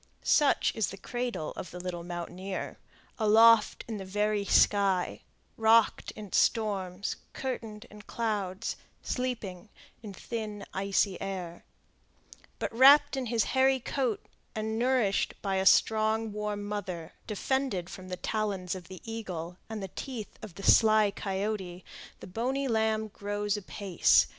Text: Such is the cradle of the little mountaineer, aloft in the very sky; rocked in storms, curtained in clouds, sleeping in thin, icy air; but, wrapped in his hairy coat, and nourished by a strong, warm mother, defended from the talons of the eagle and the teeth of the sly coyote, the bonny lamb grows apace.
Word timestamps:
Such 0.23 0.71
is 0.73 0.87
the 0.87 0.97
cradle 0.97 1.51
of 1.55 1.69
the 1.69 1.79
little 1.79 2.03
mountaineer, 2.03 2.79
aloft 3.19 3.85
in 3.87 3.97
the 3.97 4.03
very 4.03 4.43
sky; 4.45 5.21
rocked 5.57 6.09
in 6.15 6.33
storms, 6.33 7.17
curtained 7.33 7.85
in 7.91 8.01
clouds, 8.01 8.77
sleeping 9.03 9.69
in 10.01 10.11
thin, 10.15 10.65
icy 10.73 11.21
air; 11.21 11.65
but, 12.57 12.73
wrapped 12.75 13.15
in 13.15 13.27
his 13.27 13.43
hairy 13.53 13.79
coat, 13.79 14.25
and 14.55 14.79
nourished 14.79 15.35
by 15.43 15.57
a 15.57 15.67
strong, 15.67 16.31
warm 16.33 16.63
mother, 16.63 17.13
defended 17.27 17.87
from 17.87 18.07
the 18.07 18.17
talons 18.17 18.73
of 18.73 18.87
the 18.87 19.01
eagle 19.03 19.57
and 19.69 19.83
the 19.83 19.87
teeth 19.89 20.39
of 20.41 20.55
the 20.55 20.63
sly 20.63 21.11
coyote, 21.11 21.85
the 22.21 22.25
bonny 22.25 22.67
lamb 22.67 23.07
grows 23.07 23.55
apace. 23.55 24.25